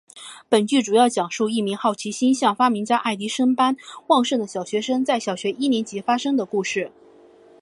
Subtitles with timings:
[0.49, 3.77] 本剧主要讲述一名好奇心像发明家爱迪生般
[4.07, 6.91] 旺盛的小学生在小学一年级发生的故事。